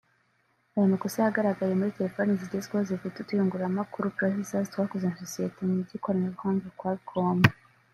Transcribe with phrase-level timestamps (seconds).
[0.75, 7.39] Aya makosa yagaragaye muri telefone zigezweho zifite utuyungururamakuru (proccesors) twakozwe na sosiyete mu by’ikoranabuhanga Qualcomm